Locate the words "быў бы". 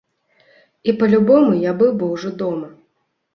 1.83-2.09